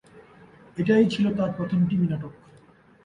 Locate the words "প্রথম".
1.57-1.79